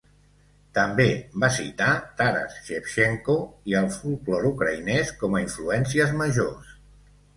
També 0.75 1.03
va 1.43 1.49
citar 1.57 1.89
Taras 2.21 2.57
Shevchenko 2.69 3.35
i 3.73 3.77
el 3.83 3.91
folklore 3.99 4.53
ucraïnès 4.55 5.13
com 5.25 5.37
a 5.37 5.43
influències 5.49 6.17
majors. 6.23 6.75